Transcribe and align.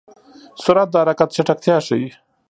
سرعت 0.63 0.89
د 0.91 0.95
حرکت 1.01 1.29
چټکتیا 1.35 1.77
ښيي. 1.85 2.07